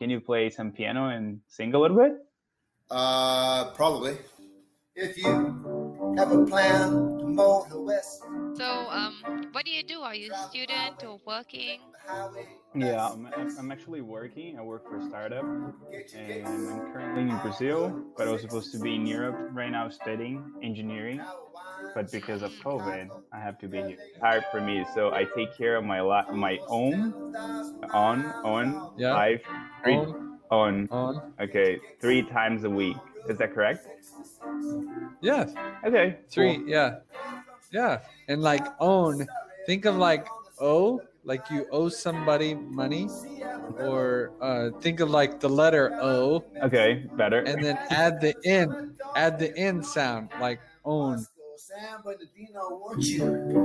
[0.00, 2.12] Can you play some piano and sing a little bit?
[2.90, 4.16] Uh, probably.
[4.96, 8.22] If you have a plan to mow the west.
[8.56, 10.00] So, um, what do you do?
[10.00, 11.80] Are you a student or working?
[12.74, 13.28] Yeah, I'm,
[13.58, 14.58] I'm actually working.
[14.58, 18.78] I work for a startup, and I'm currently in Brazil, but I was supposed to
[18.78, 21.20] be in Europe right now studying engineering.
[21.94, 23.96] But because of COVID, I have to be here.
[24.20, 27.12] Hard for me, so I take care of my la- my own,
[27.92, 29.12] on, on, Yeah.
[29.14, 29.42] life,
[29.82, 31.32] three, On, on, on.
[31.40, 32.96] okay, three times a week.
[33.28, 33.86] Is that correct?
[35.20, 35.52] Yes.
[35.84, 36.56] Okay, Three.
[36.58, 36.68] cool.
[36.68, 36.98] Yeah.
[37.70, 38.00] Yeah.
[38.28, 39.26] And like own,
[39.66, 40.26] think of like
[40.60, 43.08] owe, like you owe somebody money,
[43.78, 47.40] or uh, think of like the letter O, Okay, better.
[47.40, 51.26] and then add the in, add the in sound, like own.
[51.60, 53.64] Sam Bernardino wants you.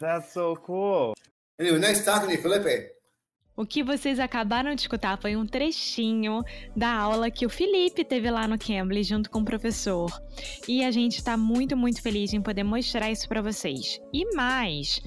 [0.00, 1.14] That's so cool.
[1.58, 2.90] anyway, nice talking to you, Felipe.
[3.56, 6.44] O que vocês acabaram de escutar foi um trechinho
[6.76, 10.10] da aula que o Felipe teve lá no Cambly junto com o professor.
[10.68, 14.00] E a gente está muito, muito feliz em poder mostrar isso para vocês.
[14.12, 15.00] E mais,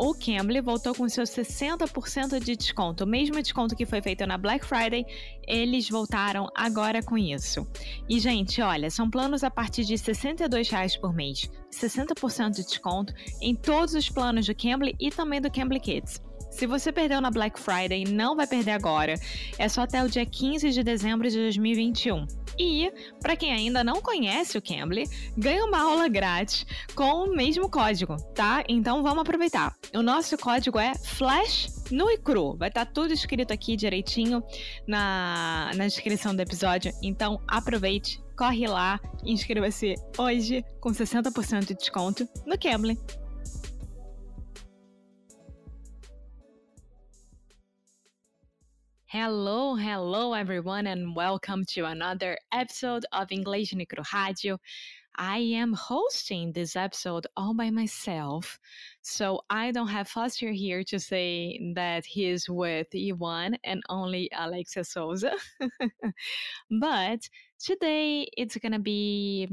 [0.00, 3.04] o Cambly voltou com seu 60% de desconto.
[3.04, 5.04] O mesmo desconto que foi feito na Black Friday,
[5.46, 7.66] eles voltaram agora com isso.
[8.08, 11.50] E, gente, olha, são planos a partir de 62 reais por mês.
[11.70, 13.12] 60% de desconto
[13.42, 16.18] em todos os planos do Cambly e também do Cambly Kids.
[16.50, 19.14] Se você perdeu na Black Friday, não vai perder agora.
[19.58, 22.26] É só até o dia 15 de dezembro de 2021.
[22.60, 27.70] E, para quem ainda não conhece o Cambly, ganha uma aula grátis com o mesmo
[27.70, 28.62] código, tá?
[28.68, 29.74] Então vamos aproveitar.
[29.94, 32.54] O nosso código é Flash nu e cru.
[32.58, 34.42] Vai estar tudo escrito aqui direitinho
[34.86, 36.92] na, na descrição do episódio.
[37.02, 42.98] Então aproveite, corre lá, inscreva-se hoje com 60% de desconto no Cambly.
[49.12, 54.56] Hello, hello everyone, and welcome to another episode of English Micro Rádio.
[55.16, 58.60] I am hosting this episode all by myself,
[59.02, 64.30] so I don't have Foster here to say that he is with Iwan and only
[64.38, 65.32] Alexia Souza.
[66.80, 67.28] but
[67.58, 69.48] today it's gonna be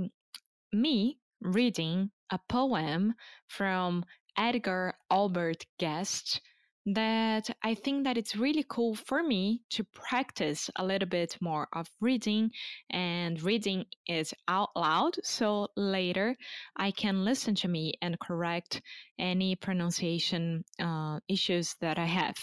[0.71, 3.15] me reading a poem
[3.47, 4.05] from
[4.37, 6.41] Edgar Albert Guest
[6.87, 11.67] that I think that it's really cool for me to practice a little bit more
[11.73, 12.51] of reading
[12.89, 16.37] and reading it out loud so later
[16.77, 18.81] I can listen to me and correct
[19.19, 22.37] any pronunciation uh, issues that I have.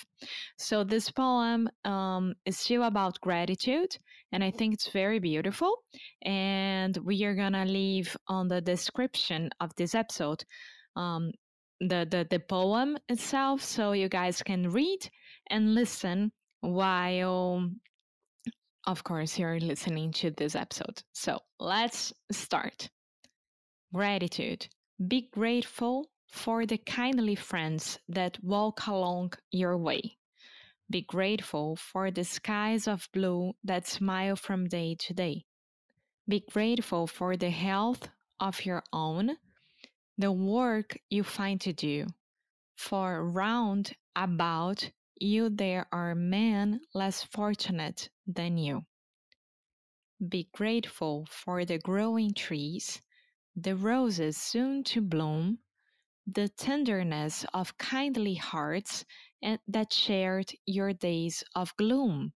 [0.58, 3.96] So this poem um, is still about gratitude
[4.30, 5.74] and I think it's very beautiful
[6.22, 10.44] and we are gonna leave on the description of this episode
[10.96, 11.32] um,
[11.80, 15.08] the, the the poem itself so you guys can read
[15.48, 17.70] and listen while
[18.86, 21.02] of course you're listening to this episode.
[21.12, 22.88] So let's start.
[23.92, 24.66] Gratitude.
[25.08, 30.16] Be grateful for the kindly friends that walk along your way.
[30.90, 35.44] Be grateful for the skies of blue that smile from day to day.
[36.28, 38.08] Be grateful for the health
[38.40, 39.36] of your own
[40.18, 42.06] the work you find to do.
[42.76, 48.84] For round about you there are men less fortunate than you.
[50.28, 53.00] Be grateful for the growing trees,
[53.56, 55.58] the roses soon to bloom,
[56.26, 59.04] the tenderness of kindly hearts
[59.42, 62.32] and that shared your days of gloom.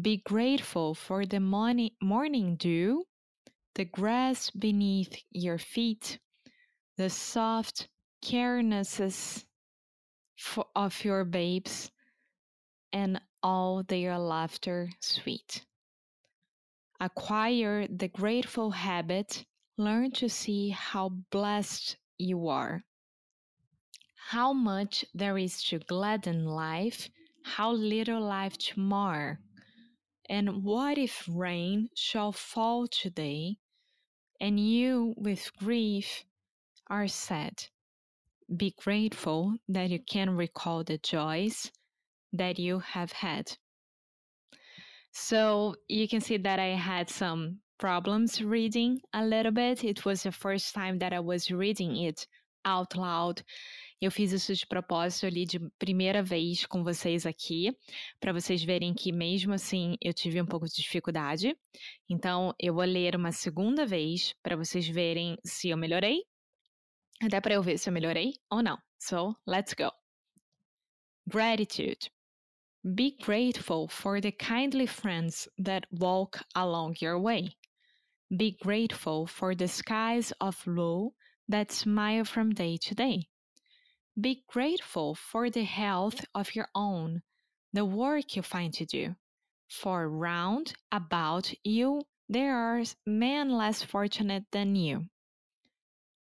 [0.00, 3.04] Be grateful for the morning, morning dew,
[3.74, 6.18] the grass beneath your feet,
[7.00, 7.88] the soft
[8.20, 9.46] carenesses
[10.36, 11.90] fo- of your babes
[12.92, 15.64] and all their laughter sweet.
[17.00, 19.46] Acquire the grateful habit,
[19.78, 22.84] learn to see how blessed you are,
[24.28, 27.08] how much there is to gladden life,
[27.44, 29.40] how little life to mar.
[30.28, 33.56] And what if rain shall fall today,
[34.38, 36.26] and you with grief
[36.90, 37.64] are sad.
[38.56, 41.70] Be grateful that you can recall the joys
[42.32, 43.56] that you have had.
[45.12, 49.84] So you can see that I had some problems reading a little bit.
[49.84, 52.26] It was the first time that I was reading it
[52.64, 53.42] out loud.
[54.02, 57.70] Eu fiz isso de propósito, eu li de primeira vez com vocês aqui,
[58.18, 61.54] para vocês verem que mesmo assim eu tive um pouco de dificuldade.
[62.08, 66.22] Então eu vou ler uma segunda vez para vocês verem se eu melhorei
[67.22, 68.78] até para eu ver se eu melhorei ou não.
[68.98, 69.90] So, let's go.
[71.28, 72.10] Gratitude.
[72.82, 77.56] Be grateful for the kindly friends that walk along your way.
[78.34, 81.12] Be grateful for the skies of blue
[81.48, 83.28] that smile from day to day.
[84.18, 87.22] Be grateful for the health of your own,
[87.72, 89.14] the work you find to do.
[89.68, 95.06] For round about you there are men less fortunate than you.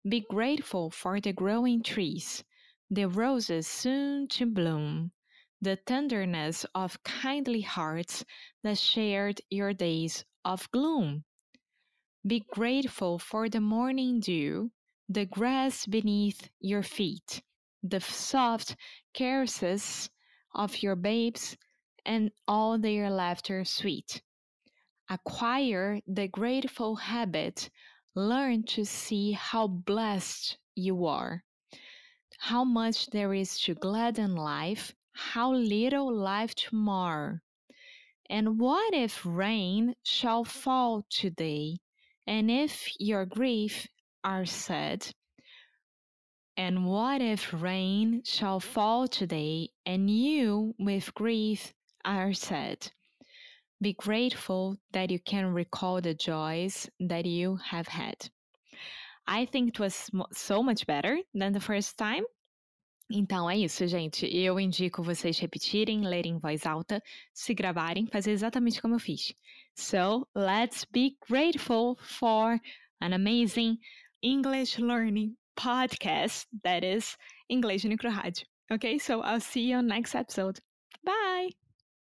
[0.06, 2.44] Be grateful for the growing trees,
[2.90, 5.12] the roses soon to bloom,
[5.62, 8.22] the tenderness of kindly hearts
[8.62, 11.24] that shared your days of gloom.
[12.26, 14.72] Be grateful for the morning dew,
[15.08, 17.42] the grass beneath your feet,
[17.82, 18.76] the soft
[19.14, 20.10] caresses
[20.54, 21.56] of your babes,
[22.04, 24.22] and all their laughter sweet.
[25.08, 27.70] Acquire the grateful habit,
[28.14, 31.42] learn to see how blessed you are,
[32.38, 37.42] how much there is to gladden life, how little life to mar.
[38.30, 41.78] And what if rain shall fall today,
[42.26, 43.86] and if your grief
[44.22, 45.06] are sad?
[46.56, 51.74] And what if rain shall fall today, and you with grief
[52.04, 52.92] are sad?
[53.80, 58.30] Be grateful that you can recall the joys that you have had.
[59.26, 62.24] I think it was so much better than the first time.
[63.10, 64.26] Então é isso, gente.
[64.26, 69.34] Eu indico vocês repetirem, lerem em voz alta, se gravarem, fazer exatamente como eu fiz.
[69.74, 72.58] So, let's be grateful for
[73.00, 73.78] an amazing
[74.22, 77.16] English learning podcast that is
[77.48, 78.46] English no Rádio.
[78.72, 80.60] Okay, so I'll see you on next episode.
[81.04, 81.63] Bye!